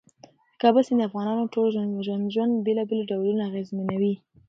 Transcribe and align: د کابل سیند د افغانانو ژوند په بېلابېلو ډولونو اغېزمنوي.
د 0.53 0.53
کابل 0.61 0.81
سیند 0.87 0.99
د 1.01 1.07
افغانانو 1.07 2.31
ژوند 2.33 2.51
په 2.55 2.61
بېلابېلو 2.65 3.07
ډولونو 3.11 3.41
اغېزمنوي. 3.49 4.13